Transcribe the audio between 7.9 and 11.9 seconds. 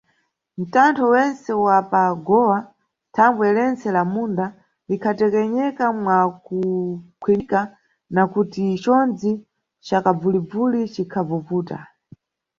nakuti conzi ca kabvumvuli cikhavuvuta.